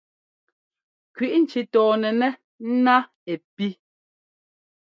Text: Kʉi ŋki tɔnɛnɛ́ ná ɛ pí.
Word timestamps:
Kʉi 1.15 1.27
ŋki 1.43 1.61
tɔnɛnɛ́ 1.71 2.31
ná 2.83 2.95
ɛ 3.31 3.33
pí. 3.55 3.67